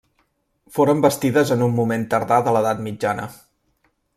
[0.77, 3.29] Foren bastides en un moment tardà de l'edat mitjana.